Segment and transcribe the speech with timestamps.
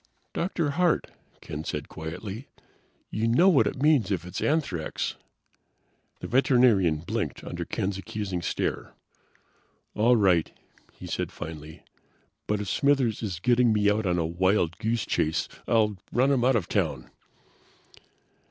[0.33, 0.71] "Dr.
[0.71, 2.47] Hart," Ken said quietly.
[3.11, 5.15] "You know what it means if it is anthrax."
[6.21, 8.95] The veterinarian blinked under Ken's accusing stare.
[9.93, 10.51] "All right,"
[10.91, 11.83] he said finally.
[12.47, 16.43] "But if Smithers is getting me out on a wild goose chase I'll run him
[16.43, 17.11] out of town!"